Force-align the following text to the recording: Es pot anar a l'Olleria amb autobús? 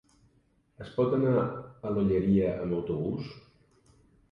Es 0.85 0.89
pot 0.95 1.13
anar 1.17 1.35
a 1.43 1.93
l'Olleria 1.97 2.51
amb 2.65 2.79
autobús? 2.81 3.31